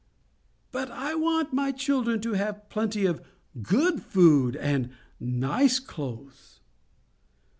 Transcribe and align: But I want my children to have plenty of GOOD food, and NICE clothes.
But 0.71 0.89
I 0.89 1.13
want 1.13 1.53
my 1.53 1.71
children 1.71 2.21
to 2.21 2.33
have 2.33 2.69
plenty 2.69 3.05
of 3.05 3.21
GOOD 3.61 4.01
food, 4.01 4.55
and 4.55 4.89
NICE 5.19 5.79
clothes. 5.79 6.59